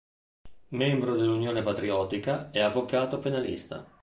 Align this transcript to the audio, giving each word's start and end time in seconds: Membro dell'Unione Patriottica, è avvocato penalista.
Membro 0.71 1.15
dell'Unione 1.15 1.61
Patriottica, 1.61 2.49
è 2.49 2.59
avvocato 2.59 3.19
penalista. 3.19 3.85